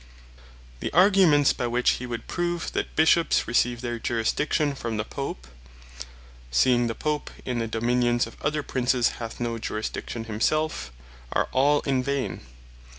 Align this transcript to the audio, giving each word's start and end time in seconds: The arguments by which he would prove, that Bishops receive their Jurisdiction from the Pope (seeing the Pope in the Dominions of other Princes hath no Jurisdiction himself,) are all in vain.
The 0.79 0.91
arguments 0.93 1.53
by 1.53 1.67
which 1.67 1.99
he 2.01 2.07
would 2.07 2.25
prove, 2.25 2.71
that 2.71 2.95
Bishops 2.95 3.47
receive 3.47 3.81
their 3.81 3.99
Jurisdiction 3.99 4.73
from 4.73 4.97
the 4.97 5.03
Pope 5.05 5.45
(seeing 6.49 6.87
the 6.87 6.95
Pope 6.95 7.29
in 7.45 7.59
the 7.59 7.67
Dominions 7.67 8.25
of 8.25 8.35
other 8.41 8.63
Princes 8.63 9.09
hath 9.19 9.39
no 9.39 9.59
Jurisdiction 9.59 10.23
himself,) 10.23 10.91
are 11.33 11.49
all 11.53 11.81
in 11.81 12.01
vain. 12.01 12.41